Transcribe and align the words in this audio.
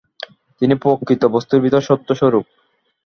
তিনিই 0.61 0.81
প্রকৃত 0.81 1.21
বস্তুর 1.25 1.59
ভিতর 1.61 1.81
সত্যস্বরূপ। 1.81 2.45